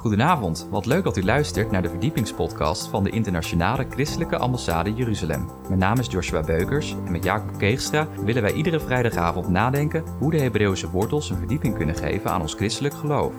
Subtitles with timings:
[0.00, 5.48] Goedenavond, wat leuk dat u luistert naar de verdiepingspodcast van de Internationale Christelijke Ambassade Jeruzalem.
[5.68, 10.30] Mijn naam is Joshua Beukers en met Jacob Keegstra willen wij iedere vrijdagavond nadenken hoe
[10.30, 13.32] de Hebreeuwse wortels een verdieping kunnen geven aan ons christelijk geloof.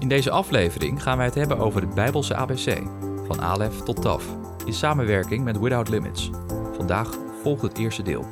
[0.00, 2.82] In deze aflevering gaan wij het hebben over het Bijbelse ABC,
[3.26, 4.24] van Alef tot Taf,
[4.64, 6.30] in samenwerking met Without Limits.
[6.76, 7.10] Vandaag
[7.42, 8.24] volgt het eerste deel.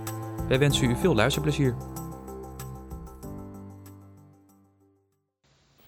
[0.48, 1.74] Wij wensen u veel luisterplezier.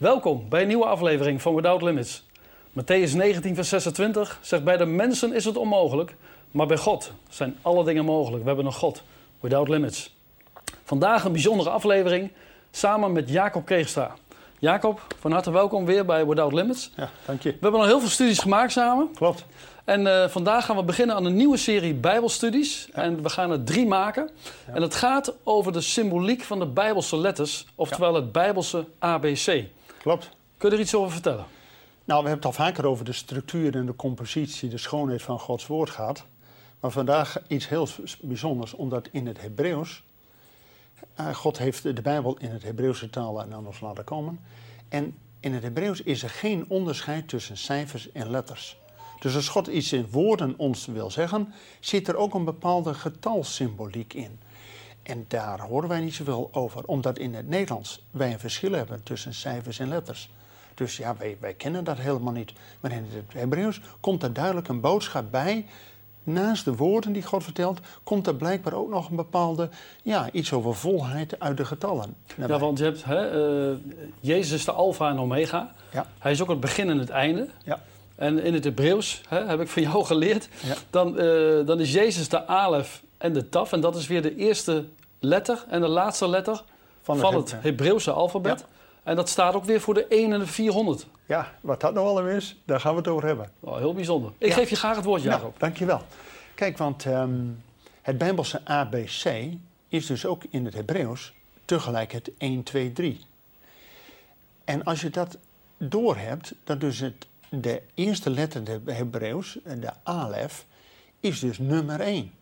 [0.04, 2.22] Welkom bij een nieuwe aflevering van Without Limits.
[2.70, 6.16] Matthäus 19, vers 26 zegt: Bij de mensen is het onmogelijk,
[6.50, 8.42] maar bij God zijn alle dingen mogelijk.
[8.42, 9.02] We hebben een God,
[9.40, 10.14] Without Limits.
[10.82, 12.30] Vandaag een bijzondere aflevering
[12.70, 14.14] samen met Jacob Keegstra.
[14.58, 16.90] Jacob, van harte welkom weer bij Without Limits.
[16.96, 17.50] Ja, dank je.
[17.50, 19.10] We hebben al heel veel studies gemaakt samen.
[19.14, 19.44] Klopt.
[19.84, 22.88] En uh, vandaag gaan we beginnen aan een nieuwe serie Bijbelstudies.
[22.94, 23.02] Ja.
[23.02, 24.30] En we gaan er drie maken.
[24.66, 24.74] Ja.
[24.74, 28.20] En het gaat over de symboliek van de Bijbelse letters, oftewel ja.
[28.20, 29.64] het Bijbelse ABC.
[30.04, 30.30] Klopt.
[30.56, 31.44] Kun je er iets over vertellen?
[32.04, 35.38] Nou, we hebben het al vaker over de structuur en de compositie, de schoonheid van
[35.38, 36.24] Gods woord gehad.
[36.80, 37.88] Maar vandaag iets heel
[38.22, 40.02] bijzonders, omdat in het Hebreeuws,
[41.20, 44.40] uh, God heeft de Bijbel in het Hebreeuwse taal aan ons laten komen.
[44.88, 48.76] En in het Hebreeuws is er geen onderscheid tussen cijfers en letters.
[49.20, 54.14] Dus als God iets in woorden ons wil zeggen, zit er ook een bepaalde getalsymboliek
[54.14, 54.38] in.
[55.04, 59.02] En daar horen wij niet zoveel over, omdat in het Nederlands wij een verschil hebben
[59.02, 60.30] tussen cijfers en letters.
[60.74, 62.52] Dus ja, wij, wij kennen dat helemaal niet.
[62.80, 65.66] Maar in het Hebreeuws komt er duidelijk een boodschap bij.
[66.22, 69.68] Naast de woorden die God vertelt, komt er blijkbaar ook nog een bepaalde,
[70.02, 72.16] ja, iets over volheid uit de getallen.
[72.36, 73.76] Ja, want je hebt, hè, uh,
[74.20, 75.74] Jezus is de alfa en omega.
[75.92, 76.06] Ja.
[76.18, 77.48] Hij is ook het begin en het einde.
[77.64, 77.80] Ja.
[78.14, 80.74] En in het Hebreeuws, hè, heb ik van jou geleerd, ja.
[80.90, 83.72] dan, uh, dan is Jezus de alef en de taf.
[83.72, 84.84] En dat is weer de eerste
[85.18, 86.62] letter en de laatste letter
[87.02, 88.60] van het, Hebreeuwse alfabet.
[88.60, 88.66] Ja.
[89.02, 91.06] En dat staat ook weer voor de 1 en de 400.
[91.26, 93.50] Ja, wat dat nou allemaal is, daar gaan we het over hebben.
[93.60, 94.32] Oh, heel bijzonder.
[94.38, 94.54] Ik ja.
[94.54, 95.40] geef je graag het woord, Jacob.
[95.40, 96.02] Nou, dankjewel.
[96.54, 97.62] Kijk, want um,
[98.02, 99.46] het Bijbelse ABC
[99.88, 101.34] is dus ook in het Hebreeuws
[101.64, 103.20] tegelijk het 1, 2, 3.
[104.64, 105.38] En als je dat
[105.76, 110.66] doorhebt, dat dus het, de eerste letter in het Hebreeuws, de alef,
[111.20, 112.32] is dus nummer 1.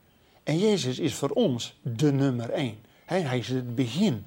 [0.43, 2.79] En Jezus is voor ons de nummer één.
[3.05, 4.27] Hij, is het begin,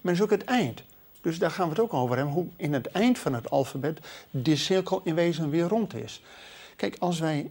[0.00, 0.82] maar is ook het eind.
[1.20, 3.98] Dus daar gaan we het ook over hebben, hoe in het eind van het alfabet
[4.30, 6.22] die cirkel in wezen weer rond is.
[6.76, 7.50] Kijk, als wij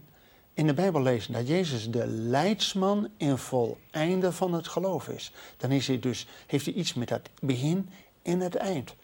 [0.54, 5.70] in de Bijbel lezen dat Jezus de leidsman en voleinde van het geloof is, dan
[5.70, 7.88] is hij dus, heeft hij iets met het begin
[8.22, 8.94] en het eind.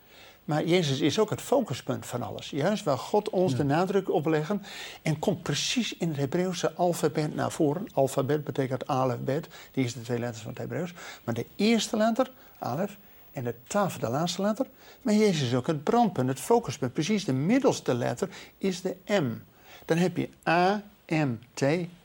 [0.47, 2.51] Maar Jezus is ook het focuspunt van alles.
[2.51, 3.59] Juist waar God ons ja.
[3.59, 4.63] de nadruk op leggen.
[5.03, 7.87] En komt precies in het Hebreeuwse alfabet naar voren.
[7.93, 9.49] Alfabet betekent alefbet.
[9.73, 10.93] Die is de twee letters van het Hebreeuws.
[11.25, 12.97] Maar de eerste letter, alef,
[13.33, 14.67] en de taf, de laatste letter.
[15.03, 16.93] Maar Jezus is ook het brandpunt, het focuspunt.
[16.93, 18.29] Precies de middelste letter
[18.59, 19.33] is de M.
[19.85, 21.63] Dan heb je A, M, T.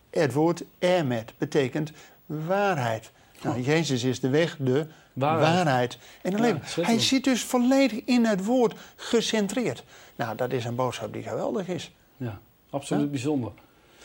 [0.10, 1.92] Het woord emet betekent
[2.26, 3.12] waarheid.
[3.42, 5.54] Nou, Jezus is de weg, de waarheid.
[5.56, 5.98] waarheid.
[6.22, 9.84] En alleen, ja, hij zit dus volledig in het woord gecentreerd.
[10.16, 11.92] Nou, dat is een boodschap die geweldig is.
[12.18, 12.40] Ja,
[12.70, 13.10] absoluut ja?
[13.10, 13.52] bijzonder.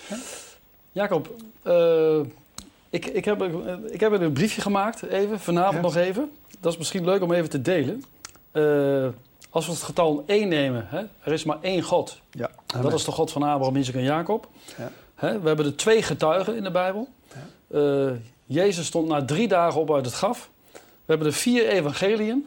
[0.09, 0.17] Ja?
[0.93, 2.19] Jacob, uh,
[2.91, 3.43] ik, ik, heb,
[3.91, 6.31] ik heb een briefje gemaakt, even, vanavond nog even.
[6.61, 8.05] Dat is misschien leuk om even te delen.
[8.53, 9.07] Uh,
[9.51, 12.21] als we het getal 1 nemen, hè, er is maar één God.
[12.31, 12.51] Ja.
[12.67, 14.49] Dat is de God van Abraham, Isaac en Jacob.
[14.79, 14.91] Ja.
[15.15, 17.09] Hè, we hebben er twee getuigen in de Bijbel.
[17.69, 17.79] Ja.
[17.79, 18.11] Uh,
[18.45, 20.51] Jezus stond na drie dagen op uit het graf.
[21.07, 22.47] We hebben de vier evangeliën.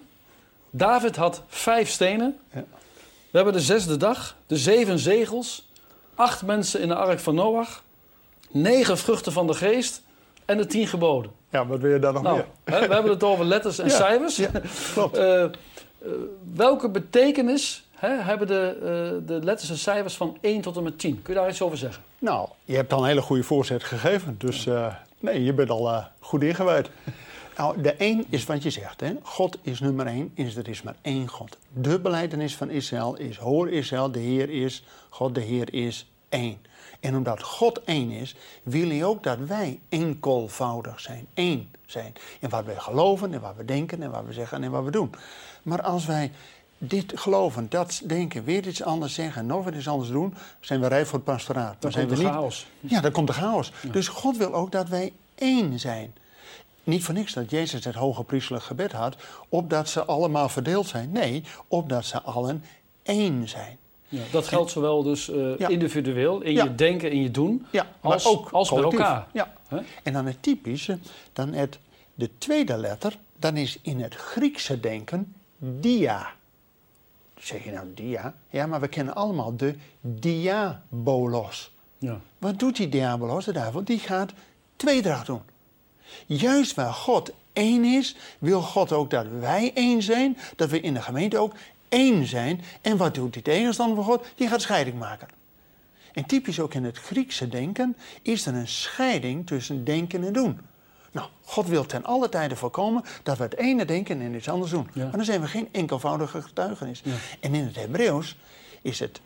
[0.69, 2.37] David had vijf stenen.
[2.53, 2.63] Ja.
[3.01, 5.69] We hebben de zesde dag, de zeven zegels,
[6.15, 7.83] acht mensen in de ark van Noach,
[8.51, 10.01] negen vruchten van de geest
[10.45, 11.31] en de tien geboden.
[11.49, 12.45] Ja, wat wil je daar nog nou, meer?
[12.63, 14.35] Hè, we hebben het over letters en ja, cijfers.
[14.35, 14.51] Ja,
[14.93, 15.17] klopt.
[15.17, 15.49] Uh, uh,
[16.53, 20.99] welke betekenis hè, hebben de, uh, de letters en cijfers van 1 tot en met
[20.99, 21.21] 10?
[21.21, 22.03] Kun je daar iets over zeggen?
[22.19, 24.35] Nou, je hebt al een hele goede voorzet gegeven.
[24.37, 24.67] Dus
[25.19, 26.89] nee, je bent al goed ingewijd.
[27.59, 29.13] Nou, de één is wat je zegt, hè?
[29.23, 31.57] God is nummer één, is er is maar één God.
[31.73, 36.57] De beleidenis van Israël is, hoor Israël, de Heer is, God de Heer is één.
[36.99, 42.13] En omdat God één is, wil hij ook dat wij enkelvoudig zijn, één zijn.
[42.39, 44.91] In wat wij geloven, en wat we denken, en wat we zeggen en wat we
[44.91, 45.11] doen.
[45.63, 46.31] Maar als wij
[46.77, 50.87] dit geloven, dat denken, weer iets anders zeggen, nog weer iets anders doen, zijn we
[50.87, 51.75] rijp voor het pastoraat.
[51.79, 52.67] Dan zijn komt we de chaos.
[52.79, 53.71] Ja, dan komt de chaos.
[53.81, 53.91] Ja.
[53.91, 56.13] Dus God wil ook dat wij één zijn.
[56.83, 59.15] Niet voor niks dat Jezus het hoge priestelijk gebed had,
[59.49, 61.11] opdat ze allemaal verdeeld zijn.
[61.11, 62.63] Nee, opdat ze allen
[63.03, 63.77] één zijn.
[64.07, 65.67] Ja, dat geldt zowel dus uh, ja.
[65.67, 66.63] individueel, in ja.
[66.63, 67.65] je denken, in je doen,
[68.01, 69.27] als, maar ook als bij elkaar.
[69.33, 69.53] Ja.
[69.69, 69.79] Huh?
[70.03, 70.97] En dan het typische,
[71.33, 71.79] dan het,
[72.15, 76.31] de tweede letter, dan is in het Griekse denken dia.
[77.39, 78.33] zeg je nou dia?
[78.49, 81.71] Ja, maar we kennen allemaal de diabolos.
[81.97, 82.19] Ja.
[82.37, 83.83] Wat doet die diabolos, de duivel?
[83.83, 84.33] Die gaat
[84.75, 85.41] tweedracht doen.
[86.25, 90.93] Juist waar God één is, wil God ook dat wij één zijn, dat we in
[90.93, 91.53] de gemeente ook
[91.89, 92.61] één zijn.
[92.81, 94.25] En wat doet die tegenstander van God?
[94.35, 95.27] Die gaat scheiding maken.
[96.13, 100.59] En typisch ook in het Griekse denken is er een scheiding tussen denken en doen.
[101.11, 104.71] Nou, God wil ten alle tijde voorkomen dat we het ene denken en iets anders
[104.71, 104.89] doen.
[104.93, 105.03] Ja.
[105.03, 107.01] Maar dan zijn we geen enkelvoudige getuigenis.
[107.03, 107.13] Ja.
[107.39, 108.37] En in het Hebreeuws
[108.81, 109.21] is het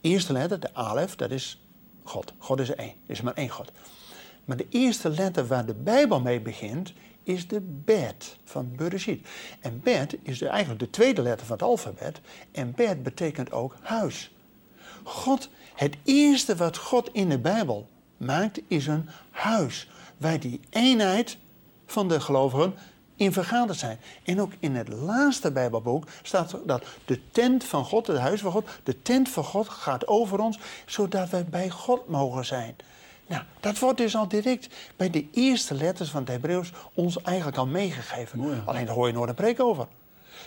[0.00, 1.60] eerste letter, de alef, dat is
[2.02, 2.32] God.
[2.38, 2.94] God is één.
[3.06, 3.72] Er is maar één God.
[4.46, 9.28] Maar de eerste letter waar de Bijbel mee begint, is de bet van Bereshit.
[9.60, 12.20] En bet is eigenlijk de tweede letter van het alfabet.
[12.52, 14.34] En bet betekent ook huis.
[15.02, 19.90] God, het eerste wat God in de Bijbel maakt, is een huis.
[20.16, 21.36] Waar die eenheid
[21.86, 22.74] van de gelovigen
[23.16, 23.98] in vergaderd zijn.
[24.24, 28.52] En ook in het laatste Bijbelboek staat dat de tent van God, het huis van
[28.52, 32.76] God, de tent van God gaat over ons, zodat wij bij God mogen zijn.
[33.26, 37.56] Nou, dat wordt dus al direct bij de eerste letters van het Hebreeuws ons eigenlijk
[37.56, 38.38] al meegegeven.
[38.38, 38.62] Mooi.
[38.64, 39.86] Alleen daar hoor je nooit een preek over.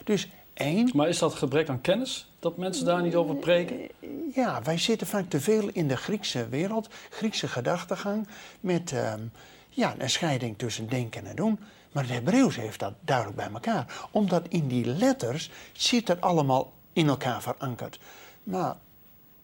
[0.03, 3.89] Dus één, Maar is dat gebrek aan kennis dat mensen daar niet over preken?
[4.33, 8.27] ja, wij zitten vaak te veel in de Griekse wereld, Griekse gedachtegang,
[8.59, 9.21] met ehm,
[9.69, 11.59] ja, een scheiding tussen denken en doen.
[11.91, 14.07] Maar het Hebreeuws heeft dat duidelijk bij elkaar.
[14.11, 17.99] Omdat in die letters zit het allemaal in elkaar verankerd.
[18.43, 18.71] Maar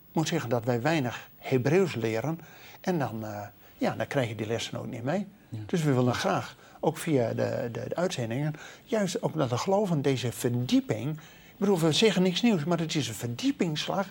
[0.10, 2.40] ik moet zeggen dat wij weinig Hebreeuws leren.
[2.86, 3.42] En dan, eh,
[3.78, 5.28] ja, dan krijg je die lessen ook niet mee.
[5.66, 8.54] Dus we willen graag, ook via de, de, de uitzendingen,
[8.84, 11.12] juist ook naar de geloven deze verdieping.
[11.18, 14.08] Ik bedoel, we zeggen niks nieuws, maar het is een verdiepingsslag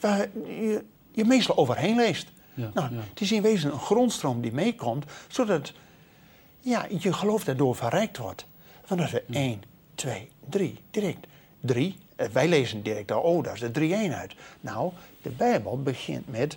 [0.00, 2.28] waar je, je meestal overheen leest.
[2.54, 3.00] Ja, nou, ja.
[3.08, 5.72] Het is in wezen een grondstroom die meekomt, zodat
[6.60, 8.46] ja, je geloof daardoor verrijkt wordt.
[8.86, 9.62] Want dat is er één,
[9.94, 11.26] twee, drie, direct.
[11.60, 14.34] Drie, eh, wij lezen direct al, oh, dat is de drie-eenheid.
[14.60, 14.92] Nou,
[15.22, 16.56] de Bijbel begint met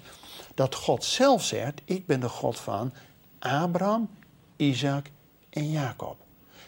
[0.62, 2.94] dat God zelf zegt, ik ben de God van
[3.40, 4.10] Abraham,
[4.56, 5.06] Isaac
[5.50, 6.18] en Jacob.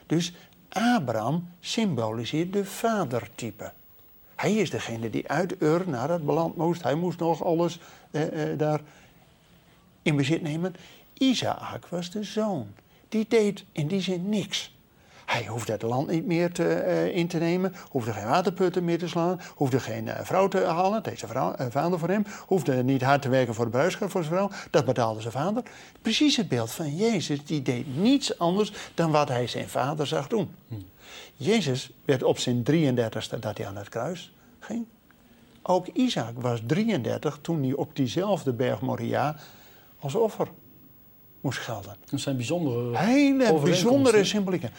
[0.05, 0.33] Dus
[0.69, 3.71] Abraham symboliseert de vadertype.
[4.35, 6.83] Hij is degene die uit Ur naar het beland moest.
[6.83, 7.79] Hij moest nog alles
[8.11, 8.81] eh, eh, daar
[10.01, 10.75] in bezit nemen.
[11.13, 12.67] Isaac was de zoon.
[13.09, 14.75] Die deed in die zin niks.
[15.33, 18.97] Hij hoefde het land niet meer te, eh, in te nemen, hoefde geen waterputten meer
[18.97, 22.83] te slaan, hoefde geen eh, vrouw te halen, deze vrouw, eh, vader voor hem, hoefde
[22.83, 25.63] niet hard te werken voor de bruidschap voor zijn vrouw, dat betaalde zijn vader.
[26.01, 30.27] Precies het beeld van Jezus, die deed niets anders dan wat hij zijn vader zag
[30.27, 30.55] doen.
[31.35, 34.85] Jezus werd op zijn 33ste dat hij aan het kruis ging.
[35.61, 39.35] Ook Isaac was 33 toen hij op diezelfde berg Moria
[39.99, 40.47] als offer
[41.41, 41.95] moest gelden.
[42.09, 44.71] Dat zijn bijzondere Hele bijzondere symbolieken.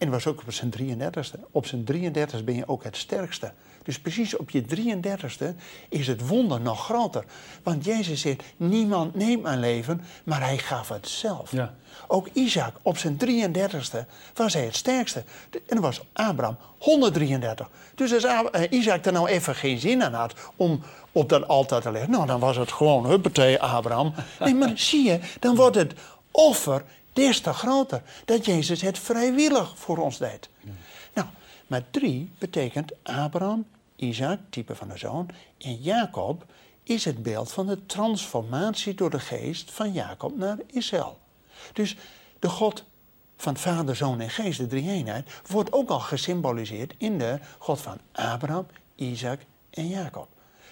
[0.00, 1.40] En was ook op zijn 33ste.
[1.50, 3.52] Op zijn 33ste ben je ook het sterkste.
[3.82, 5.56] Dus precies op je 33ste
[5.88, 7.24] is het wonder nog groter.
[7.62, 11.52] Want Jezus zegt, niemand neemt mijn leven, maar hij gaf het zelf.
[11.52, 11.74] Ja.
[12.06, 13.98] Ook Isaac op zijn 33ste
[14.34, 15.24] was hij het sterkste.
[15.50, 17.68] En dan was Abraham 133.
[17.94, 20.82] Dus als eh, Isaac er nou even geen zin aan had om
[21.12, 22.10] op dat altaar te leggen...
[22.10, 24.14] nou, dan was het gewoon, huppatee, Abraham.
[24.38, 25.94] Nee, maar zie je, dan wordt het
[26.30, 26.84] offer
[27.20, 28.02] des te groter.
[28.24, 30.48] Dat Jezus het vrijwillig voor ons deed.
[31.12, 31.28] Nou,
[31.66, 35.28] maar drie betekent Abraham, Isaac, type van de zoon...
[35.58, 36.44] en Jacob
[36.82, 41.18] is het beeld van de transformatie door de geest van Jacob naar Israël.
[41.72, 41.96] Dus
[42.38, 42.84] de God
[43.36, 47.98] van Vader, Zoon en Geest, de drie-eenheid, wordt ook al gesymboliseerd in de God van
[48.12, 50.28] Abraham, Isaac en Jacob.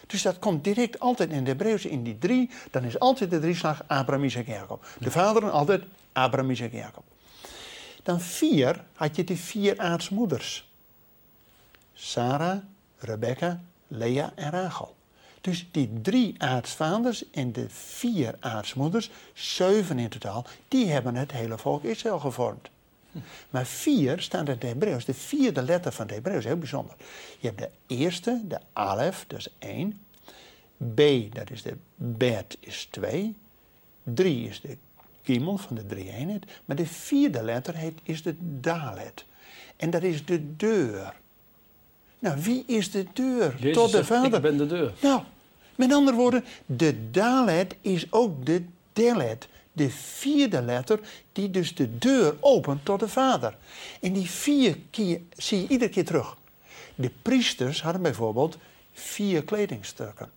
[0.09, 2.51] Dus dat komt direct altijd in de Hebreeuws in die drie.
[2.71, 4.87] Dan is altijd de drieslag Abraham, Isaac en Jacob.
[4.99, 7.05] De vaderen altijd Abraham, Isaac en Jacob.
[8.03, 10.71] Dan vier had je de vier aartsmoeders.
[11.95, 12.59] Sarah,
[12.99, 14.97] Rebecca, Lea en Rachel.
[15.41, 21.59] Dus die drie aartsvaders en de vier aartsmoeders, zeven in totaal, die hebben het hele
[21.59, 22.69] volk Israël gevormd.
[23.51, 26.95] Maar vier staat in het Hebreeuws, de vierde letter van het Hebreeuws, heel bijzonder.
[27.39, 30.01] Je hebt de eerste, de alef, dat is één.
[30.95, 31.01] B,
[31.35, 33.35] dat is de bet, is twee.
[34.03, 34.77] Drie is de
[35.23, 36.45] kiemel van de drie eenheid.
[36.65, 39.25] Maar de vierde letter heet, is de dalet.
[39.77, 41.15] En dat is de deur.
[42.19, 44.35] Nou, wie is de deur Jezus tot de zegt, Vader?
[44.35, 44.93] ik ben de deur.
[45.03, 45.23] Nou,
[45.75, 49.49] met andere woorden, de dalet is ook de delet.
[49.79, 51.01] De vierde letter
[51.33, 53.57] die dus de deur opent tot de Vader.
[54.01, 56.37] En die vier keer zie je iedere keer terug.
[56.95, 58.59] De priesters hadden bijvoorbeeld
[58.93, 60.31] vier kledingstukken.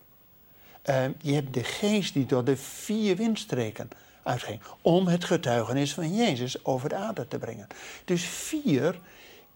[0.81, 3.89] Eh, je hebt de geest die door de vier windstreken
[4.23, 4.61] uitging.
[4.81, 7.67] Om het getuigenis van Jezus over de aarde te brengen.
[8.05, 8.99] Dus vier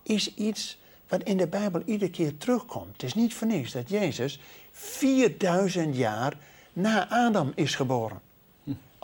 [0.04, 0.77] is iets
[1.08, 2.92] wat in de Bijbel iedere keer terugkomt.
[2.92, 4.39] Het is niet voor niks dat Jezus
[4.72, 6.38] 4000 jaar
[6.74, 8.25] na Adam is geboren.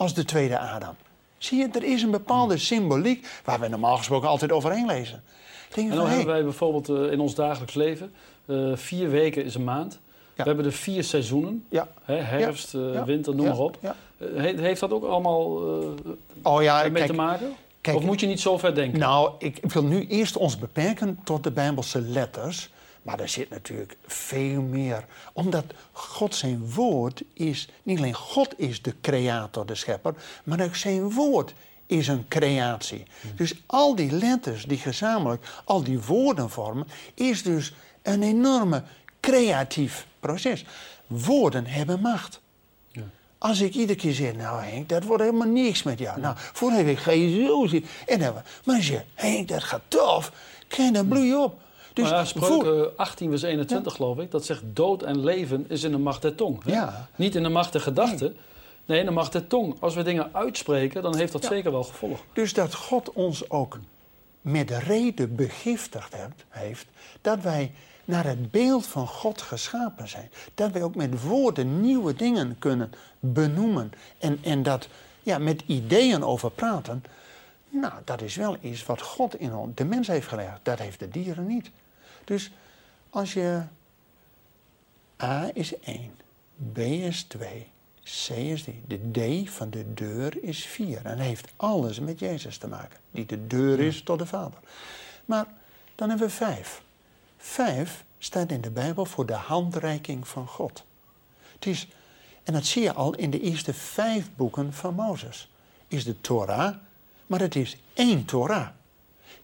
[0.02, 0.94] Als de tweede Adam.
[1.38, 5.22] Zie je, er is een bepaalde symboliek waar we normaal gesproken altijd overheen lezen.
[5.74, 8.12] en dan hebben wij bijvoorbeeld uh, in ons dagelijks leven,
[8.46, 9.98] uh, vier weken is een maand.
[10.34, 11.64] We hebben de vier seizoenen.
[11.68, 11.88] Ja.
[12.04, 13.78] Hè, herfst, uh, winter, noem maar op.
[14.36, 15.44] heeft dat ook allemaal
[16.42, 17.52] oh, ja, mee te maken?
[17.80, 18.98] Kijk, of moet je niet zo ver denken?
[18.98, 22.70] Nou, ik wil nu eerst ons beperken tot de Bijbelse letters.
[23.02, 25.04] Maar er zit natuurlijk veel meer.
[25.32, 30.76] Omdat God zijn woord is, niet alleen God is de creator, de schepper, maar ook
[30.76, 31.54] zijn woord
[31.86, 33.02] is een creatie.
[33.36, 38.82] Dus al die letters die gezamenlijk al die woorden vormen, is dus een enorme
[39.20, 40.64] creatief proces.
[41.06, 42.40] Woorden hebben macht.
[42.88, 43.02] Ja.
[43.38, 46.20] Als ik iedere keer zeg, nou Henk, dat wordt helemaal niks met jou.
[46.20, 47.86] Nou, vorige week ga je zo zien.
[48.06, 50.32] En dan, maar als je, Henk, dat gaat tof,
[50.68, 51.60] kijk, dan bloei je op.
[51.92, 55.82] Dus maar ja, spreuken 18 vers 21 geloof ik, dat zegt dood en leven is
[55.82, 56.64] in de macht der tong.
[56.64, 56.72] Hè?
[56.72, 57.08] Ja.
[57.16, 58.36] Niet in de macht der gedachten.
[58.84, 58.98] Nee.
[58.98, 59.76] in de macht der tong.
[59.80, 62.20] Als we dingen uitspreken, dan heeft dat zeker wel gevolg.
[62.32, 63.78] Dus dat God ons ook
[64.40, 66.16] met reden begiftigd
[66.48, 66.86] heeft,
[67.20, 67.72] dat wij
[68.04, 70.30] naar het beeld van God geschapen zijn.
[70.54, 74.88] Dat wij ook met woorden nieuwe dingen kunnen benoemen en, en dat
[75.22, 77.04] ja, met ideeën over praten.
[77.68, 80.58] Nou, dat is wel iets wat God in de mens heeft gelegd.
[80.62, 81.70] Dat heeft de dieren niet.
[82.24, 82.50] Dus
[83.10, 83.62] als je
[85.22, 86.10] A is 1,
[86.72, 87.66] B is 2,
[88.02, 90.96] C is 3, de D van de deur is 4.
[90.96, 94.58] En dat heeft alles met Jezus te maken, die de deur is tot de Vader.
[95.24, 95.46] Maar
[95.94, 96.82] dan hebben we 5.
[97.36, 100.84] 5 staat in de Bijbel voor de handreiking van God.
[101.54, 101.88] Het is,
[102.42, 105.50] en dat zie je al in de eerste vijf boeken van Mozes.
[105.88, 106.74] Is de Torah,
[107.26, 108.68] maar het is één Torah.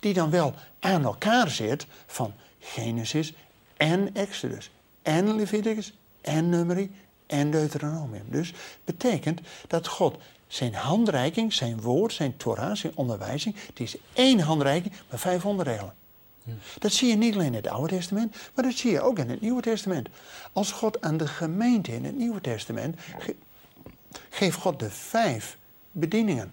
[0.01, 3.35] Die dan wel aan elkaar zit van Genesis
[3.77, 4.71] en Exodus
[5.03, 6.91] en Leviticus en Numeri
[7.27, 8.25] en Deuteronomium.
[8.27, 8.53] Dus
[8.85, 14.95] betekent dat God zijn handreiking, zijn woord, zijn Torah, zijn onderwijzing, het is één handreiking
[15.11, 15.95] met vijf onderdelen.
[16.79, 19.31] Dat zie je niet alleen in het Oude Testament, maar dat zie je ook in
[19.31, 20.09] het Nieuwe Testament.
[20.53, 23.01] Als God aan de gemeente in het Nieuwe Testament
[24.31, 25.57] geeft God de vijf
[25.93, 26.53] bedieningen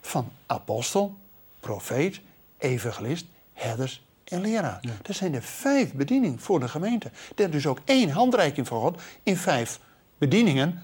[0.00, 1.16] van apostel,
[1.60, 2.20] profeet,
[2.58, 4.80] evangelist, herders en leraar.
[5.02, 7.10] Dat zijn de vijf bedieningen voor de gemeente.
[7.36, 9.78] Er dus ook één handreiking van God in vijf
[10.18, 10.82] bedieningen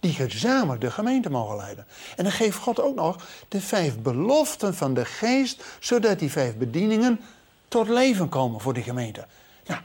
[0.00, 1.86] die gezamenlijk de gemeente mogen leiden.
[2.16, 6.56] En dan geeft God ook nog de vijf beloften van de geest, zodat die vijf
[6.56, 7.20] bedieningen
[7.68, 9.26] tot leven komen voor de gemeente.
[9.66, 9.80] Nou,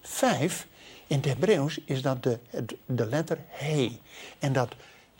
[0.00, 0.66] vijf,
[1.06, 2.38] in het Hebreeuws is dat de,
[2.86, 4.00] de letter he.
[4.38, 4.74] En dat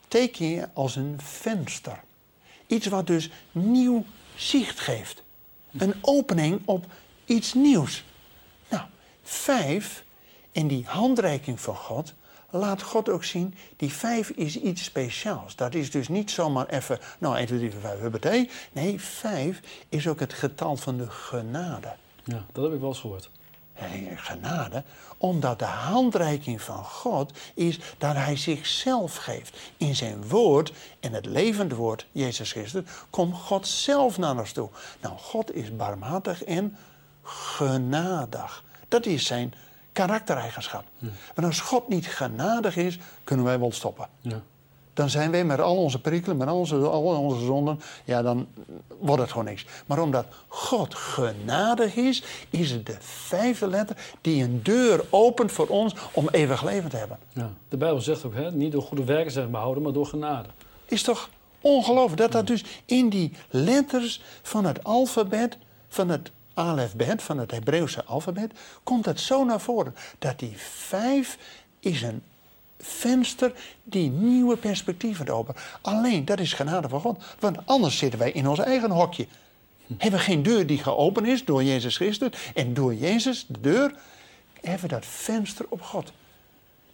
[0.08, 2.00] teken je als een venster.
[2.66, 5.22] Iets wat dus nieuw zicht geeft.
[5.78, 6.86] Een opening op
[7.32, 8.04] iets nieuws.
[8.68, 8.82] Nou,
[9.22, 10.04] vijf,
[10.52, 12.14] in die handreiking van God,
[12.50, 15.56] laat God ook zien, die vijf is iets speciaals.
[15.56, 18.50] Dat is dus niet zomaar even, nou 1, 2, 3, 4, 5, huppatee.
[18.72, 21.92] Nee, vijf is ook het getal van de genade.
[22.24, 23.30] Ja, dat heb ik wel eens gehoord.
[23.72, 24.82] Hey, genade,
[25.16, 29.58] omdat de handreiking van God is dat hij zichzelf geeft.
[29.76, 34.68] In zijn woord, en het levende woord, Jezus Christus, komt God zelf naar ons toe.
[35.00, 36.76] Nou, God is barmhartig en
[37.22, 38.64] genadig.
[38.88, 39.54] Dat is zijn
[39.92, 40.84] karaktereigenschap.
[40.98, 41.08] Ja.
[41.34, 44.06] Maar als God niet genadig is, kunnen wij wel stoppen.
[44.20, 44.42] Ja
[44.94, 48.46] dan zijn wij met al onze perikelen, met al onze, al onze zonden, ja, dan
[48.98, 49.66] wordt het gewoon niks.
[49.86, 55.66] Maar omdat God genadig is, is het de vijfde letter die een deur opent voor
[55.66, 57.18] ons om eeuwig leven te hebben.
[57.32, 57.50] Ja.
[57.68, 60.48] De Bijbel zegt ook, hè, niet door goede werken zijn behouden, maar door genade.
[60.84, 67.22] Is toch ongelooflijk dat dat dus in die letters van het alfabet, van het alfabet,
[67.22, 69.94] van het Hebreeuwse alfabet, komt dat zo naar voren.
[70.18, 71.38] Dat die vijf
[71.80, 72.22] is een
[72.78, 75.54] venster die nieuwe perspectieven open.
[75.80, 77.24] Alleen, dat is genade van God.
[77.38, 79.26] Want anders zitten wij in ons eigen hokje.
[79.98, 82.30] Hebben we geen deur die geopend is door Jezus Christus.
[82.54, 83.94] En door Jezus, de deur,
[84.60, 86.12] hebben we dat venster op God.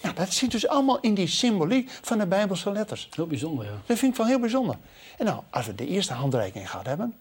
[0.01, 3.09] Ja, dat zit dus allemaal in die symboliek van de Bijbelse letters.
[3.11, 3.71] Heel bijzonder, ja.
[3.87, 4.77] Dat vind ik wel heel bijzonder.
[5.19, 7.15] En nou, als we de eerste handreiking gehad hebben,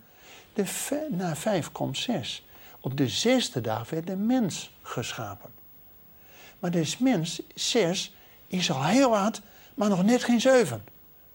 [0.58, 2.46] de na vijf komt zes.
[2.80, 5.50] Op de zesde dag werd de mens geschapen.
[6.60, 8.16] Maar de mens, zes,
[8.48, 9.42] is al heel wat,
[9.74, 10.84] maar nog net geen zeven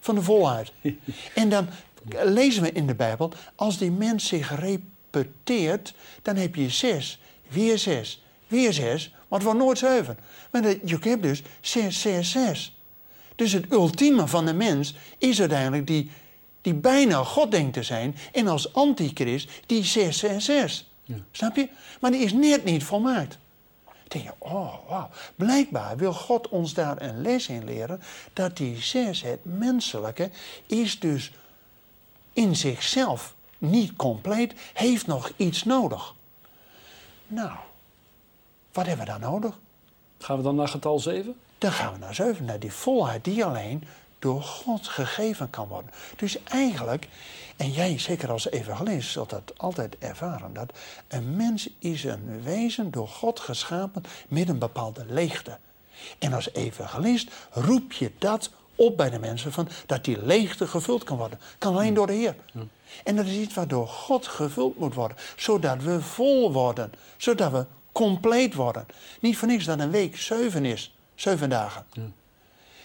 [0.00, 0.72] van de volheid.
[1.34, 1.68] en dan
[2.10, 7.78] lezen we in de Bijbel, als die mens zich repeteert, dan heb je zes, weer
[7.78, 10.18] zes, weer zes, maar het wordt nooit zeven.
[10.50, 12.76] Maar je hebt dus zes, zes, zes.
[13.34, 16.10] Dus het ultieme van de mens is uiteindelijk die,
[16.62, 20.90] die bijna God denkt te zijn en als antichrist die 666.
[21.30, 21.68] Snap je?
[22.00, 23.38] Maar die is net niet volmaakt.
[23.84, 25.10] Dan denk je, oh, wauw.
[25.34, 28.02] Blijkbaar wil God ons daar een les in leren.
[28.32, 30.30] Dat die zes, het menselijke,
[30.66, 31.32] is dus
[32.32, 34.52] in zichzelf niet compleet.
[34.72, 36.14] Heeft nog iets nodig.
[37.26, 37.52] Nou,
[38.72, 39.58] wat hebben we dan nodig?
[40.18, 41.34] Gaan we dan naar getal 7?
[41.58, 43.84] Dan gaan we naar 7, naar die volheid die alleen
[44.22, 45.90] door God gegeven kan worden.
[46.16, 47.08] Dus eigenlijk,
[47.56, 50.72] en jij zeker als evangelist zult dat altijd ervaren, dat
[51.08, 55.58] een mens is een wezen door God geschapen met een bepaalde leegte.
[56.18, 61.04] En als evangelist roep je dat op bij de mensen van dat die leegte gevuld
[61.04, 61.40] kan worden.
[61.58, 62.36] Kan alleen door de Heer.
[63.04, 67.66] En dat is iets waardoor God gevuld moet worden, zodat we vol worden, zodat we
[67.92, 68.86] compleet worden.
[69.20, 71.84] Niet voor niks dat een week zeven is, zeven dagen.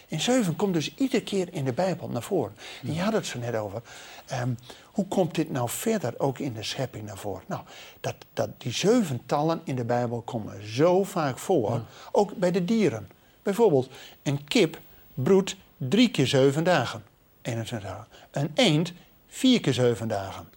[0.08, 2.56] En zeven komt dus iedere keer in de Bijbel naar voren.
[2.82, 3.82] En je had het zo net over.
[4.26, 4.50] Ehm,
[4.84, 7.42] hoe komt dit nou verder ook in de schepping naar voren?
[7.46, 7.62] Nou,
[8.00, 11.82] dat, dat die zeven tallen in de Bijbel komen zo vaak voor.
[12.12, 13.08] Ook bij de dieren.
[13.42, 13.90] Bijvoorbeeld,
[14.22, 14.80] een kip
[15.14, 17.04] broedt drie keer zeven dagen.
[17.42, 18.06] 21 dagen.
[18.30, 18.92] Een eend
[19.26, 20.48] vier keer zeven dagen.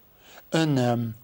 [0.50, 1.16] Een, um,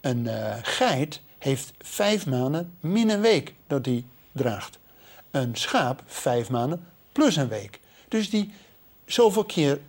[0.00, 4.78] een uh, geit heeft vijf maanden min een week dat hij draagt.
[5.30, 7.80] Een schaap vijf maanden plus een week.
[8.08, 8.52] Dus die
[9.06, 9.80] zoveel keer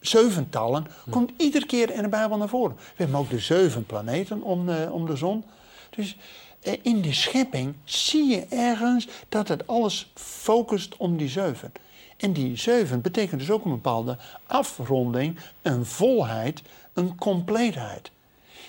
[0.00, 2.76] zeventallen komt iedere keer in de Bijbel naar voren.
[2.76, 5.44] We hebben ook de zeven planeten om, uh, om de zon.
[5.90, 6.16] Dus
[6.62, 11.72] uh, in de schepping zie je ergens dat het alles focust om die zeven.
[12.16, 18.10] En die zeven betekent dus ook een bepaalde afronding, een volheid, een compleetheid.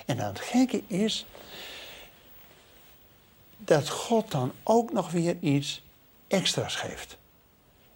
[0.05, 1.25] En dan het gekke is
[3.57, 5.81] dat God dan ook nog weer iets
[6.27, 7.19] extra's geeft.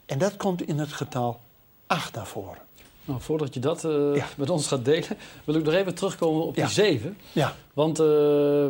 [0.05, 1.39] En dat komt in het getal
[1.87, 2.57] 8 naar voren.
[3.05, 6.55] Nou, voordat je dat uh, met ons gaat delen, wil ik nog even terugkomen op
[6.55, 7.17] die 7.
[7.31, 7.55] Ja.
[7.73, 8.65] Want uh,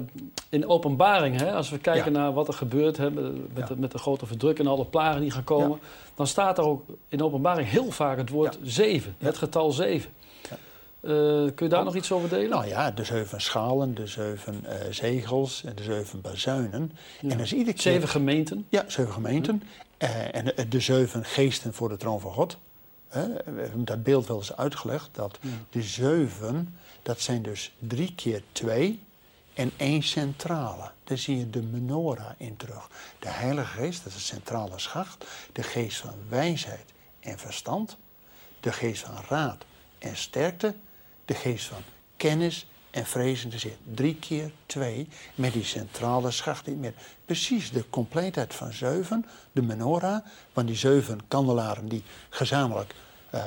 [0.50, 3.12] in openbaring, hè, als we kijken naar wat er gebeurt hè,
[3.54, 5.80] met, de, met de grote verdrukking en alle plagen die gaan komen,
[6.16, 10.12] dan staat er ook in openbaring heel vaak het woord 7, het getal 7.
[11.06, 11.12] Uh,
[11.56, 12.50] kun je daar nog iets over delen?
[12.50, 16.92] Nou ja, de zeven schalen, de zeven uh, zegels en de zeven bazuinen.
[17.22, 17.30] Ja.
[17.30, 17.82] En dus iedere keer...
[17.82, 18.66] Zeven gemeenten?
[18.70, 19.64] Ja, zeven gemeenten.
[20.00, 22.58] Uh, en de zeven geesten voor de troon van God.
[23.10, 25.10] we hebben dat beeld wel eens uitgelegd.
[25.12, 25.50] Dat ja.
[25.70, 29.00] de zeven, dat zijn dus drie keer twee
[29.54, 30.92] en één centrale.
[31.04, 32.90] Daar zie je de menorah in terug.
[33.20, 35.26] De Heilige Geest, dat is de centrale schacht.
[35.52, 37.98] De geest van wijsheid en verstand.
[38.60, 39.66] De geest van raad
[40.00, 40.76] en sterkte
[41.26, 41.82] de geest van
[42.18, 43.96] kennis en vrezen te zitten.
[43.96, 46.94] Drie keer twee met die centrale schacht niet meer.
[47.26, 52.96] Precies de compleetheid van zeven, de menorah, van die zeven kandelaren die gezamenlijk
[53.34, 53.44] uh,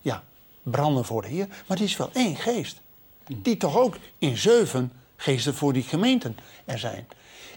[0.00, 0.22] ja,
[0.62, 1.46] branden voor de Heer.
[1.46, 2.80] Maar het is wel één geest.
[3.26, 7.06] Die toch ook in zeven geesten voor die gemeenten er zijn.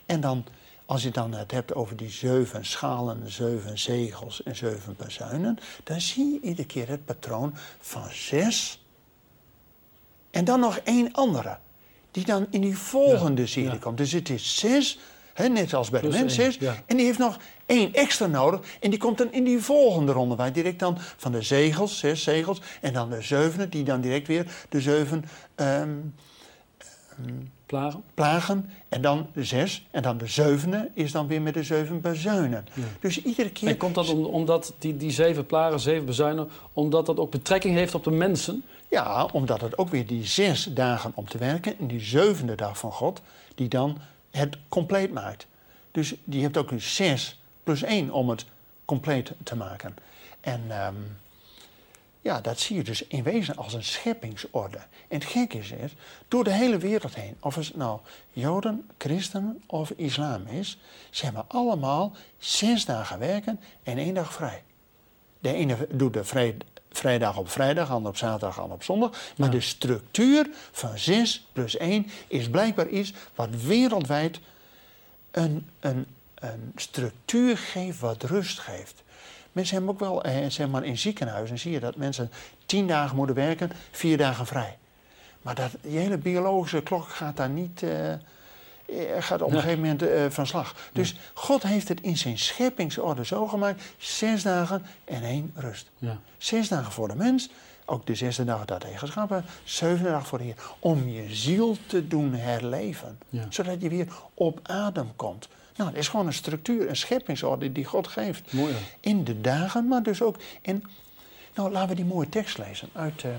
[0.06, 0.46] En dan,
[0.86, 6.02] als je dan het hebt over die zeven schalen, zeven zegels en zeven bazuinen, dan
[6.02, 8.83] zie je iedere keer het patroon van zes
[10.34, 11.58] en dan nog één andere,
[12.12, 13.78] die dan in die volgende ja, serie ja.
[13.78, 13.98] komt.
[13.98, 15.00] Dus het is zes,
[15.34, 16.58] hè, net als bij Plus de mens zes.
[16.60, 16.76] Ja.
[16.86, 18.60] En die heeft nog één extra nodig.
[18.80, 20.36] En die komt dan in die volgende ronde.
[20.36, 22.62] Waar direct dan van de zegels, zes zegels.
[22.82, 25.26] En dan de zevende, die dan direct weer de zeven...
[25.56, 26.14] Um,
[27.20, 28.04] um, plagen.
[28.14, 28.70] plagen.
[28.90, 29.88] En dan de zes.
[29.92, 32.66] En dan de zevende is dan weer met de zeven bazuinen.
[32.74, 32.84] Ja.
[33.00, 33.68] Dus iedere keer...
[33.68, 36.50] En komt dat om, omdat die, die zeven plagen, zeven bazuinen...
[36.74, 38.64] omdat dat ook betrekking heeft op de mensen?
[38.94, 41.80] Ja, omdat het ook weer die zes dagen om te werken...
[41.80, 43.22] en die zevende dag van God,
[43.56, 43.98] die dan
[44.32, 45.48] het compleet maakt.
[45.92, 48.46] Dus die heeft ook een zes plus één om het
[48.86, 49.96] compleet te maken.
[50.42, 50.72] En...
[50.86, 51.18] Um,
[52.22, 54.78] ja, dat zie je dus in wezen als een scheppingsorde.
[54.78, 55.94] En het gekke is, is,
[56.28, 58.00] door de hele wereld heen, of het nou
[58.32, 60.78] Joden, Christenen of islam is,
[61.10, 64.64] ze hebben allemaal zes dagen werken en één dag vrij.
[65.40, 66.58] De ene doet de vrij,
[66.94, 69.12] vrijdag op vrijdag, ander op zaterdag, ander op zondag.
[69.38, 69.54] Maar ja.
[69.54, 74.40] de structuur van zes plus één is blijkbaar iets wat wereldwijd
[75.32, 79.04] een, een, een structuur geeft wat rust geeft.
[79.52, 82.32] Mensen hebben ook wel, eh, zeg maar in ziekenhuizen zie je dat mensen
[82.66, 84.78] tien dagen moeten werken, vier dagen vrij.
[85.42, 88.14] Maar dat, die hele biologische klok gaat daar niet, uh,
[89.20, 90.76] gaat op een gegeven moment uh, van slag.
[90.94, 91.16] Dus.
[91.34, 95.90] God heeft het in zijn scheppingsorde zo gemaakt, zes dagen en één rust.
[95.98, 96.20] Ja.
[96.38, 97.50] Zes dagen voor de mens,
[97.86, 100.56] ook de zesde dag dat hij geschapen, zevende dag voor de Heer.
[100.80, 105.48] Om je ziel te doen herleven, zodat je weer op adem komt.
[105.76, 108.54] Nou, het is gewoon een structuur, een scheppingsorde die God geeft.
[108.54, 108.74] Mooi.
[109.00, 110.84] In de dagen, maar dus ook in...
[111.56, 113.32] Nou, laten we die mooie tekst lezen uit uh,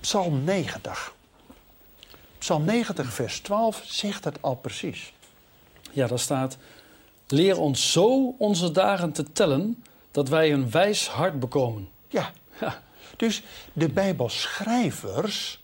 [0.00, 1.14] Psalm 90.
[2.42, 5.12] Psalm 90, vers 12 zegt het al precies.
[5.90, 6.56] Ja, daar staat:
[7.28, 11.88] Leer ons zo onze dagen te tellen dat wij een wijs hart bekomen.
[12.08, 12.32] Ja.
[12.60, 12.82] Ja.
[13.16, 15.60] Dus de Bijbelschrijvers,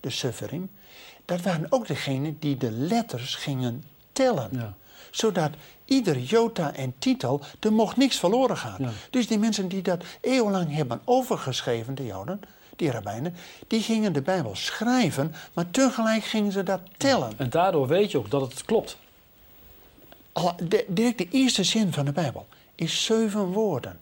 [0.00, 0.70] de Sufferim,
[1.24, 4.50] dat waren ook degenen die de letters gingen tellen.
[4.52, 4.74] Ja.
[5.10, 5.50] Zodat
[5.84, 8.76] ieder jota en titel, er mocht niks verloren gaan.
[8.78, 8.90] Ja.
[9.10, 12.40] Dus die mensen die dat eeuwenlang hebben overgeschreven, de Joden,
[12.76, 13.34] die rabbijnen,
[13.66, 17.32] die gingen de Bijbel schrijven, maar tegelijk gingen ze dat tellen.
[17.36, 18.96] En daardoor weet je ook dat het klopt.
[20.86, 23.98] Direct de eerste zin van de Bijbel is zeven woorden.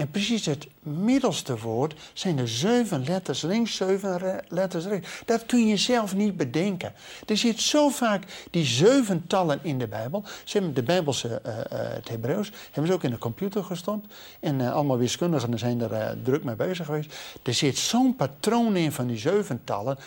[0.00, 5.22] En precies het middelste woord zijn er zeven letters links, zeven letters rechts.
[5.24, 6.92] Dat kun je zelf niet bedenken.
[7.26, 10.24] Er zit zo vaak die zeventallen in de Bijbel.
[10.44, 14.14] Ze hebben de Bijbelse, eh, het Hebreeuws, hebben ze ook in de computer gestopt.
[14.40, 17.14] En eh, allemaal wiskundigen zijn er druk mee bezig geweest.
[17.42, 19.98] Er zit zo'n patroon in van die zeventallen.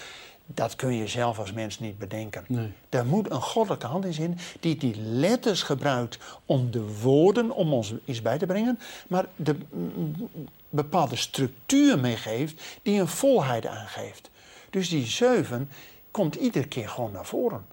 [0.54, 2.44] Dat kun je zelf als mens niet bedenken.
[2.48, 2.72] Nee.
[2.90, 7.74] Daar moet een goddelijke hand in zitten die die letters gebruikt om de woorden om
[7.74, 10.30] ons iets bij te brengen, maar de mm,
[10.70, 14.30] bepaalde structuur meegeeft die een volheid aangeeft.
[14.70, 15.70] Dus die zeven
[16.12, 17.66] komt iedere keer gewoon naar voren.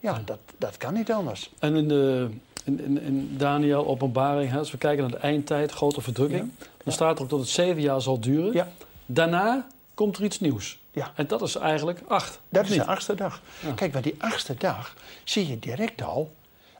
[0.00, 1.50] Ja, dat, dat kan niet anders.
[1.58, 2.28] En in, de,
[2.64, 6.50] in, in, in Daniel, openbaring, hè, als we kijken naar de eindtijd, grote verdrukking,
[6.84, 8.52] dan staat er ook dat het zeven jaar zal duren.
[8.52, 8.68] Ja,
[9.10, 9.66] Daarna
[9.98, 10.78] komt er iets nieuws.
[10.92, 11.12] ja.
[11.14, 12.40] En dat is eigenlijk acht.
[12.48, 12.78] Dat is niet?
[12.78, 13.40] de achtste dag.
[13.60, 13.72] Ja.
[13.72, 16.32] Kijk, bij die achtste dag zie je direct al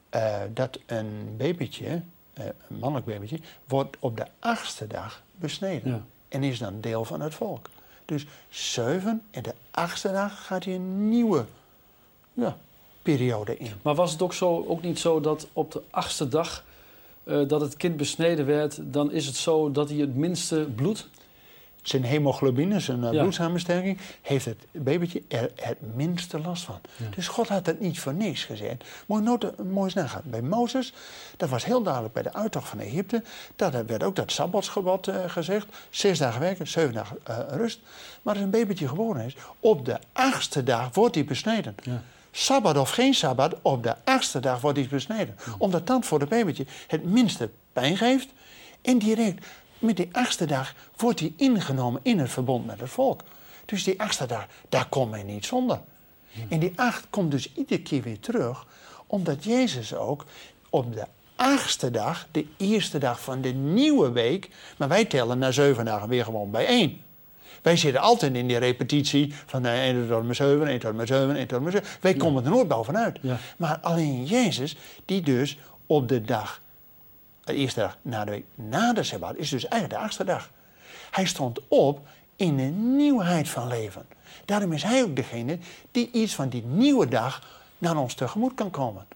[0.09, 2.03] eh, dat een babytje,
[2.33, 5.91] eh, een mannelijk babytje, wordt op de achtste dag besneden.
[5.91, 6.03] Ja.
[6.29, 7.71] En is dan deel van het volk.
[8.05, 11.45] Dus zeven en de achtste dag gaat hij een nieuwe
[12.33, 12.57] ja,
[13.03, 13.73] periode in.
[13.83, 16.65] Maar was het ook, zo, ook niet zo dat op de achtste dag
[17.25, 21.09] eh, dat het kind besneden werd, dan is het zo dat hij het minste bloed.
[21.89, 23.21] Zijn hemoglobine, zijn uh, Ja.
[23.21, 26.81] bloedsamensterking, heeft het babytje er het minste last van.
[27.15, 28.85] Dus God had het niet voor niks gezegd.
[29.07, 30.23] Moet je nooit, mooi eens nagaan.
[30.25, 30.93] Bij Mozes,
[31.37, 33.23] dat was heel duidelijk bij de uittocht van Egypte,
[33.57, 35.67] dat er werd ook dat sabbatsgebod eh, gezegd.
[35.91, 37.81] Zes dagen werken, zeven dagen eh, rust.
[38.23, 41.75] Maar als een babytje geboren is, op de achtste dag wordt hij besneden.
[41.83, 42.03] Ja.
[42.31, 45.37] Sabbat of geen sabbat, op de achtste dag wordt hij besneden.
[45.59, 48.29] Omdat dat voor het babytje het minste pijn geeft.
[48.83, 49.47] En direct
[49.79, 53.23] met die achtste dag wordt hij ingenomen in het verbond met het volk.
[53.65, 55.81] Dus die achtste dag, daar komt hij niet zonder.
[56.49, 58.67] En die acht komt dus iedere keer weer terug,
[59.07, 60.25] omdat Jezus ook
[60.71, 61.05] op de
[61.37, 66.09] achtste dag, de eerste dag van de nieuwe week, maar wij tellen na zeven dagen
[66.09, 67.01] weer gewoon bij één.
[67.63, 70.91] Wij zitten altijd in die repetitie van eh, 1 tot en met 7, 1 tot
[70.91, 71.89] en met 7, 1 tot en met 7.
[72.01, 73.19] Wij komen er nooit bovenuit.
[73.23, 73.39] Ja.
[73.57, 76.61] Maar alleen Jezus, die dus op de dag,
[77.49, 80.51] de eerste dag na de week na de Sabbat, is dus eigenlijk de achtste dag.
[81.11, 84.07] Hij stond op in een nieuwheid van leven.
[84.45, 85.59] Daarom is hij ook degene
[85.91, 87.43] die iets van die nieuwe dag
[87.79, 89.07] naar ons tegemoet kan komen.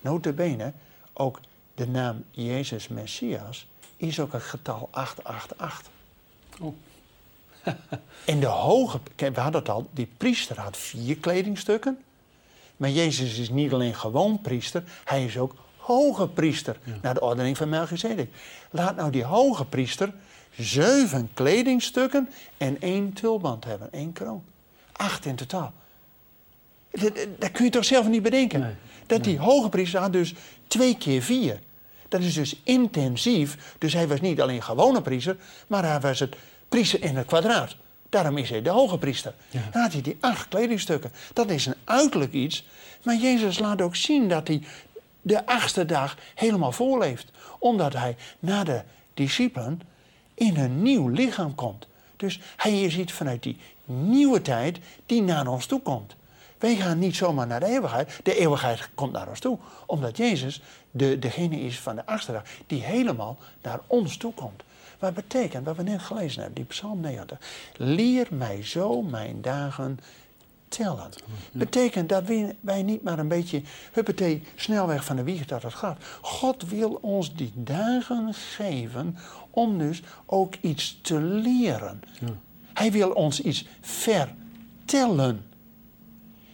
[0.00, 0.72] Notabene,
[1.12, 1.40] ook
[1.74, 5.92] de naam Jezus Messias is ook het getal 888.
[6.60, 6.74] Oh.
[8.24, 12.02] En de hoge, we hadden het al, die priester had vier kledingstukken.
[12.76, 15.54] Maar Jezus is niet alleen gewoon priester, hij is ook
[15.92, 16.76] hoge priester.
[17.02, 18.30] Naar de ordening van Melchizedek.
[18.70, 20.12] Laat nou die hoge priester
[20.56, 24.42] zeven kledingstukken en één tulband hebben, één kroon.
[24.92, 25.72] Acht in totaal.
[26.90, 28.60] Dat, dat- dat kun je toch zelf niet bedenken?
[28.60, 28.74] Nee,
[29.06, 30.34] Dat die hoge priester had dus
[30.66, 31.60] twee keer vier.
[32.08, 33.74] Dat is dus intensief.
[33.78, 36.36] Dus hij was niet alleen gewone priester, maar hij was het
[36.68, 37.76] priester in het kwadraat.
[38.08, 39.34] Daarom is hij de hoge priester.
[39.50, 39.60] Ja.
[39.72, 41.12] Dan had hij die acht kledingstukken.
[41.32, 42.66] Dat is een uiterlijk iets.
[43.02, 44.62] Maar Jezus laat ook zien dat hij
[45.28, 47.30] de achtste dag helemaal voorleeft.
[47.58, 48.82] Omdat hij na de
[49.14, 49.80] discipelen
[50.34, 51.86] in een nieuw lichaam komt.
[52.16, 56.16] Dus hij is iets vanuit die nieuwe tijd die naar ons toe komt.
[56.58, 58.20] Wij gaan niet zomaar naar de eeuwigheid.
[58.22, 59.58] De eeuwigheid komt naar ons toe.
[59.86, 64.62] Omdat Jezus de, degene is van de achtste dag die helemaal naar ons toe komt.
[64.98, 67.38] Wat betekent, wat we net gelezen hebben, die Psalm 90.
[67.76, 70.00] Leer mij zo mijn dagen
[70.68, 71.10] tellen.
[71.52, 75.74] Betekent dat wij, wij niet maar een beetje, huppatee, snelweg van de wieg dat het
[75.74, 75.98] gaat.
[76.20, 79.16] God wil ons die dagen geven
[79.50, 82.00] om dus ook iets te leren.
[82.74, 85.46] Hij wil ons iets vertellen.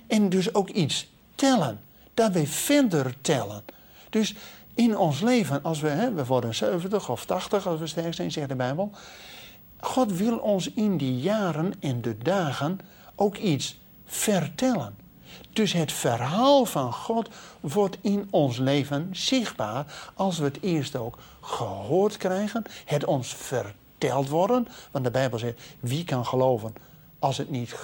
[0.07, 1.81] En dus ook iets tellen.
[2.15, 3.65] Dat wij verder tellen.
[4.11, 4.35] Dus
[4.75, 8.33] in ons leven, als we, hè, we worden 70 of 80 als we sterk zijn,
[8.33, 8.91] zegt de Bijbel.
[9.81, 12.79] God wil ons in die jaren en de dagen
[13.15, 14.95] ook iets vertellen.
[15.53, 17.29] Dus het verhaal van God
[17.61, 24.29] wordt in ons leven zichtbaar als we het eerst ook gehoord krijgen, het ons verteld
[24.29, 24.69] worden.
[24.91, 26.75] Want de Bijbel zegt, wie kan geloven
[27.19, 27.75] als het niet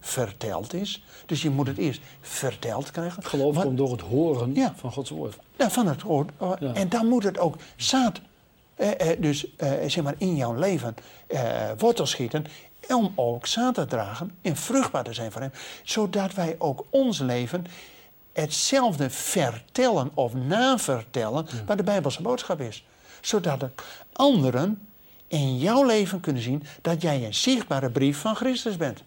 [0.00, 1.04] verteld is.
[1.26, 3.22] Dus je moet het eerst verteld krijgen.
[3.24, 4.72] Geloof komt door het horen Ja.
[4.76, 5.36] van Gods woord.
[5.56, 6.30] Ja, van het woord.
[6.36, 6.72] Oh, Ja.
[6.72, 8.20] En dan moet het ook zaad,
[8.74, 10.94] eh, eh, dus eh, zeg maar in jouw leven
[11.26, 12.46] eh, wortel schieten.
[12.88, 15.52] Om ook zaad te dragen en vruchtbaar te zijn voor hem.
[15.82, 17.66] Zodat wij ook ons leven
[18.32, 22.84] hetzelfde vertellen of navertellen wat de Bijbelse boodschap is.
[23.20, 23.70] Zodat de
[24.12, 24.88] anderen
[25.28, 29.02] in jouw leven kunnen zien dat jij een zichtbare brief van Christus bent.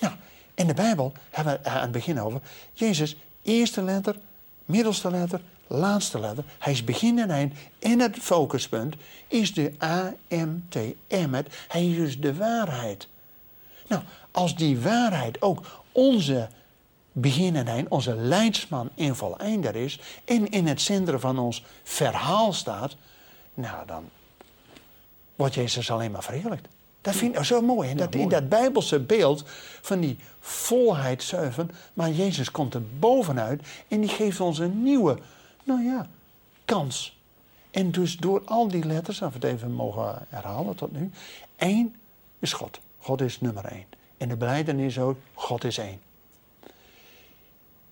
[0.00, 0.14] Nou,
[0.54, 2.40] in de Bijbel hebben we aan het begin over.
[2.72, 4.16] Jezus, eerste letter,
[4.64, 6.44] middelste letter, laatste letter.
[6.58, 7.54] Hij is begin en eind.
[7.78, 8.94] En het focuspunt
[9.28, 11.42] is de A-M-T-M.
[11.68, 13.08] Hij is dus de waarheid.
[13.86, 16.48] Nou, als die waarheid ook onze
[17.12, 20.00] begin en eind, onze leidsman en voleinder is...
[20.24, 22.96] en in het centrum van ons verhaal staat...
[23.54, 24.04] nou, dan
[25.36, 26.68] wordt Jezus alleen maar verheerlijkt.
[27.00, 27.90] Dat vind ik zo mooi.
[27.90, 29.44] En dat, in dat bijbelse beeld
[29.80, 31.66] van die volheid zuiver...
[31.94, 35.18] maar Jezus komt er bovenuit en die geeft ons een nieuwe,
[35.64, 36.08] nou ja,
[36.64, 37.18] kans.
[37.70, 41.10] En dus door al die letters, als we het even mogen herhalen tot nu...
[41.56, 41.96] één
[42.38, 42.80] is God.
[42.98, 43.86] God is nummer één.
[44.16, 46.00] En de belijdenis ook, God is één.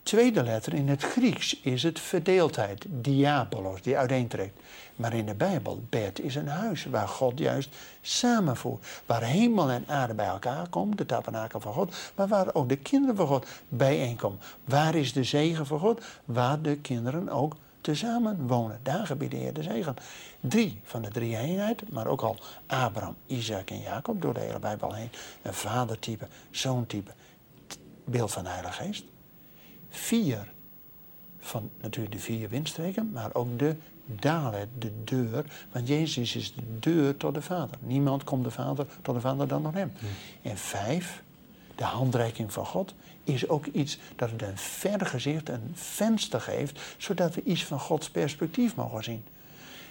[0.03, 4.61] Tweede letter in het Grieks is het verdeeldheid, diabolos, die uiteentrekt.
[4.97, 8.87] Maar in de Bijbel, bed is een huis waar God juist samenvoert.
[9.07, 11.95] Waar hemel en aarde bij elkaar komen, de tabernakel van God.
[12.15, 14.39] Maar waar ook de kinderen van God bijeenkomen.
[14.65, 16.05] Waar is de zegen van God?
[16.25, 18.81] Waar de kinderen ook tezamen wonen.
[18.83, 19.97] Daar gebiedt de Heer de zegen.
[20.41, 22.37] Drie van de drie eenheid, maar ook al
[22.67, 25.11] Abraham, Isaac en Jacob door de hele Bijbel heen.
[25.43, 27.11] Een vadertype, zoontype,
[28.05, 29.05] beeld van de Heilige Geest.
[29.93, 30.53] Vier
[31.39, 35.45] van natuurlijk de vier windstreken, maar ook de dalet, de deur.
[35.73, 37.77] Want Jezus is de deur tot de Vader.
[37.81, 39.93] Niemand komt de Vader, tot de Vader dan door hem.
[40.43, 41.23] En vijf,
[41.75, 47.35] de handreiking van God, is ook iets dat het een vergezicht, een venster geeft, zodat
[47.35, 49.25] we iets van Gods perspectief mogen zien.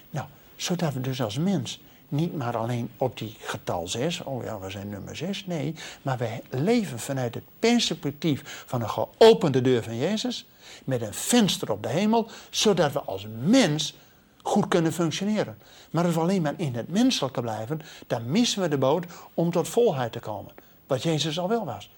[0.09, 4.59] Nou, zodat we dus als mens niet maar alleen op die getal 6, oh ja,
[4.59, 9.83] we zijn nummer 6, nee, maar wij leven vanuit het perspectief van een geopende deur
[9.83, 10.45] van Jezus,
[10.83, 13.95] met een venster op de hemel, zodat we als mens
[14.41, 15.57] goed kunnen functioneren.
[15.91, 19.51] Maar als we alleen maar in het menselijke blijven, dan missen we de boot om
[19.51, 20.53] tot volheid te komen,
[20.87, 21.91] wat Jezus al wel was.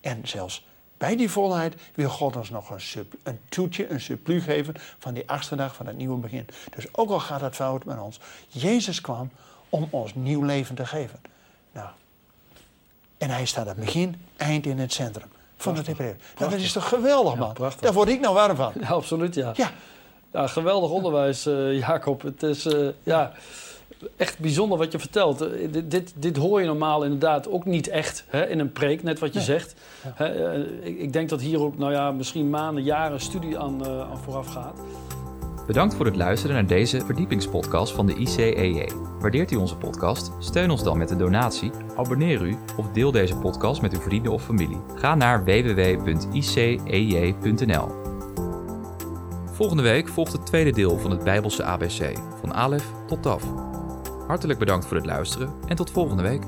[0.00, 0.64] En zelfs
[0.98, 5.28] bij die volheid wil God ons nog een, een toetje, een supplu geven van die
[5.28, 6.46] achtste dag van het nieuwe begin.
[6.76, 9.30] Dus ook al gaat het fout met ons, Jezus kwam
[9.74, 11.18] om ons nieuw leven te geven.
[11.72, 11.88] Nou,
[13.18, 16.16] en hij staat aan het begin, eind in het centrum van het Hebreeuws.
[16.38, 17.52] Nou, dat is toch geweldig, Ja, man?
[17.52, 17.80] prachtig.
[17.80, 18.72] Daar word ik nou warm van.
[18.80, 19.52] Ja, absoluut, ja.
[19.56, 19.70] Ja,
[20.32, 22.22] Ja, geweldig onderwijs, eh, Jacob.
[22.22, 23.32] Het is eh, ja,
[24.16, 25.40] echt bijzonder wat je vertelt.
[25.40, 29.02] Eh, dit, dit, dit hoor je normaal inderdaad ook niet echt hè, in een preek,
[29.02, 29.44] net wat je Nee.
[29.46, 29.74] zegt.
[30.14, 34.18] Hè, ik, ik denk dat hier ook nou ja, misschien maanden, jaren studie aan, aan
[34.18, 34.78] vooraf gaat.
[35.66, 38.88] Bedankt voor het luisteren naar deze verdiepingspodcast van de ICEJ.
[39.20, 40.32] Waardeert u onze podcast?
[40.38, 44.32] Steun ons dan met een donatie, abonneer u of deel deze podcast met uw vrienden
[44.32, 44.80] of familie.
[44.94, 46.42] Ga naar www.icej.nl.
[49.52, 53.44] Volgende week volgt het tweede deel van het Bijbelse ABC, van Alef tot Taf.
[54.26, 56.42] Hartelijk bedankt voor het luisteren en tot volgende week.